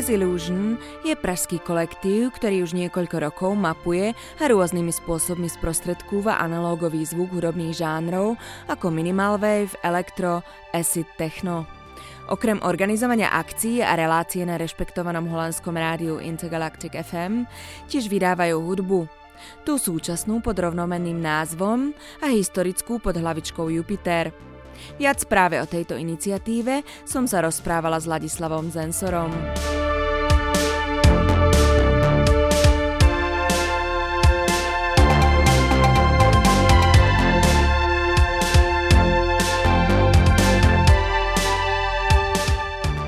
[0.00, 7.04] Endless Illusion je pražský kolektív, ktorý už niekoľko rokov mapuje a rôznymi spôsobmi sprostredkúva analogový
[7.04, 10.40] zvuk hudobných žánrov ako minimal wave, elektro,
[10.72, 11.68] acid techno.
[12.32, 17.44] Okrem organizovania akcií a relácie na rešpektovanom holandskom rádiu Intergalactic FM
[17.92, 19.04] tiež vydávajú hudbu.
[19.68, 21.92] Tú súčasnú pod rovnomenným názvom
[22.24, 24.32] a historickú pod hlavičkou Jupiter–
[24.96, 29.28] Viac práve o tejto iniciatíve som sa rozprávala s Ladislavom Zensorom.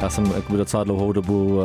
[0.02, 1.60] Já jsem jakoby docela dlouhou dobu uh,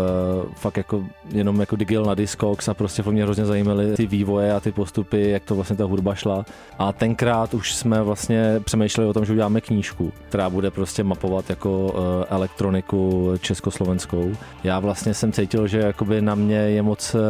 [0.56, 4.60] fakt jako jenom jako digil na Discogs a prostě mě hrozně zajímaly ty vývoje a
[4.60, 6.46] ty postupy, jak to vlastně ta hudba šla.
[6.80, 11.50] A tenkrát už jsme vlastně přemýšleli o tom, že uděláme knížku, která bude prostě mapovat
[11.50, 11.94] jako uh,
[12.30, 14.32] elektroniku československou.
[14.64, 17.22] Já vlastně jsem cítil, že jakoby na mě je moc uh,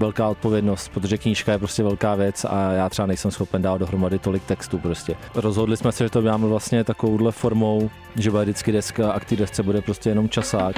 [0.00, 4.18] velká odpovědnost, protože knížka je prostě velká věc a já třeba nejsem schopen dát dohromady
[4.18, 5.16] tolik textů prostě.
[5.34, 9.24] Rozhodli jsme se, že to uděláme vlastně takovouhle formou, že bude vždycky deska a k
[9.24, 10.76] té desce bude prostě jenom časák.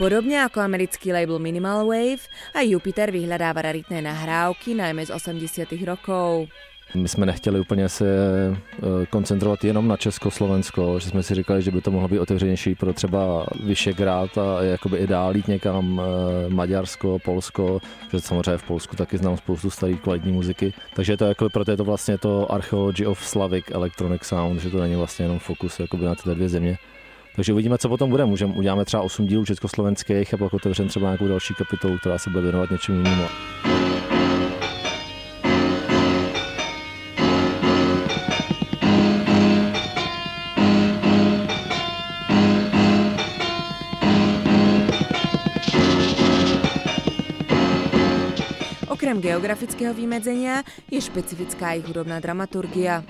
[0.00, 2.24] Podobne ako americký label Minimal Wave,
[2.56, 6.48] aj Jupiter vyhľadáva raritné nahrávky, najmä z 80 rokov.
[6.94, 11.70] My jsme nechtěli úplně se eh, koncentrovat jenom na Československo, že jsme si říkali, že
[11.70, 16.48] by to mohlo být otevřenější pro třeba Vyšegrad a jakoby i dál jít někam eh,
[16.48, 17.80] Maďarsko, Polsko,
[18.12, 20.72] že samozřejmě v Polsku taky znám spoustu staré kvalitní muziky.
[20.94, 24.80] Takže to jako, proto je to vlastně to Archeology of Slavic Electronic Sound, že to
[24.80, 26.78] není vlastně jenom fokus jakoby na tyhle dvě země.
[27.36, 28.24] Takže uvidíme, co potom bude.
[28.24, 32.30] Můžeme, uděláme třeba 8 dílů československých a pak otevřeme třeba nějakou další kapitolu, která se
[32.30, 33.24] bude věnovat něčemu jinému.
[49.00, 50.60] Okrem geografického vymedzenia
[50.92, 53.00] je špecifická ich hudobná dramaturgia.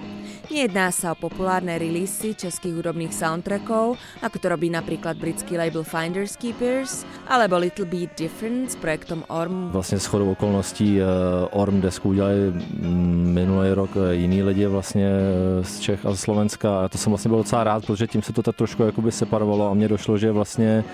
[0.46, 6.38] Nejedná sa o populárne releasy českých hudobných soundtrackov, ako to robí napríklad britský label Finders
[6.38, 9.74] Keepers, alebo Little Bit Different s projektom ORM.
[9.74, 11.06] Vlastně s chodou okolností uh,
[11.50, 16.20] ORM desku udělali mm, minulý rok uh, jiný lidi vlastně uh, z Čech a z
[16.20, 19.12] Slovenska a to jsem vlastně byl docela rád, protože tím se to tak trošku jakoby
[19.12, 20.84] separovalo a mně došlo, že vlastně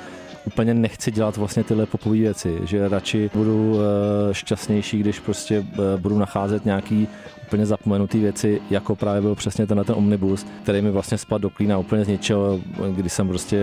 [0.46, 5.98] úplně nechci dělat vlastně tyhle popové věci, že radši budu eh, šťastnější, když prostě eh,
[5.98, 7.08] budu nacházet nějaký
[7.46, 11.50] úplně zapomenutý věci, jako právě byl přesně ten ten omnibus, který mi vlastně spadl do
[11.50, 13.58] klína úplně z ničeho, když jsem prostě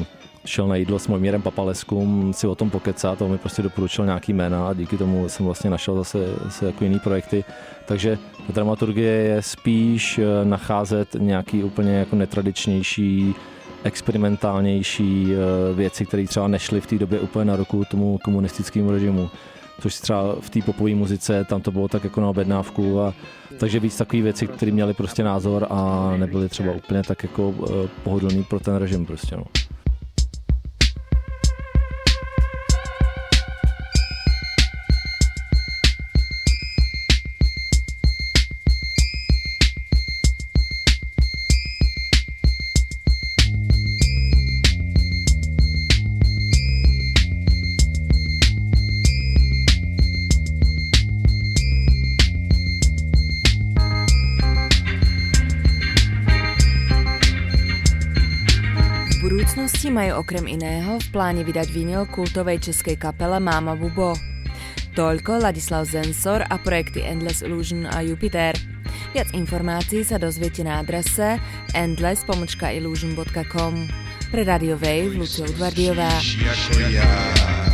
[0.00, 0.04] eh,
[0.44, 4.32] šel na jídlo s Mojmírem Papaleskum si o tom pokecat, to mi prostě doporučil nějaký
[4.32, 7.44] jména a díky tomu jsem vlastně našel zase, zase jako jiný projekty.
[7.86, 13.34] Takže ta dramaturgie je spíš nacházet nějaký úplně jako netradičnější
[13.84, 19.30] experimentálnější eh, věci, které třeba nešly v té době úplně na ruku tomu komunistickému režimu.
[19.80, 23.14] Což třeba v té popové muzice, tam to bylo tak jako na objednávku a
[23.58, 27.88] takže víc takové věci, které měly prostě názor a nebyly třeba úplně tak jako eh,
[28.02, 29.44] pohodlný pro ten režim prostě no.
[59.22, 64.18] Budúcnosti majú okrem iného v pláne vydať vinyl kultovej českej kapele Máma Bubo.
[64.98, 68.58] Toľko Ladislav Zensor a projekty Endless Illusion a Jupiter.
[69.14, 71.38] Viac informácií sa dozviete na adrese
[71.72, 73.74] endless-illusion.com.
[74.34, 76.10] Pre Radio Wave Lucia Udvardiová.
[76.18, 77.71] Jako ja.